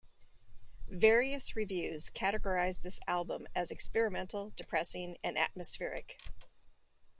Various 0.89 1.55
reviews 1.55 2.09
categorised 2.09 2.81
this 2.81 2.99
album 3.07 3.45
as 3.53 3.69
experimental, 3.69 4.49
depressing 4.55 5.19
and 5.23 5.37
atmospheric. 5.37 6.17